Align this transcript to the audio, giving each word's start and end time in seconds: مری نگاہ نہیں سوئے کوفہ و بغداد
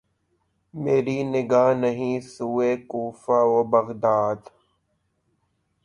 مری 0.73 1.17
نگاہ 1.31 1.69
نہیں 1.81 2.19
سوئے 2.33 2.71
کوفہ 2.89 3.39
و 3.53 3.63
بغداد 3.71 4.39